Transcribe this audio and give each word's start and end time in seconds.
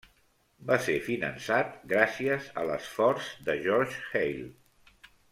Va 0.69 0.77
ser 0.85 0.93
finançat 1.09 1.75
gràcies 1.91 2.47
a 2.61 2.65
l'esforç 2.69 3.27
de 3.51 3.55
George 3.67 4.01
Hale. 4.21 4.49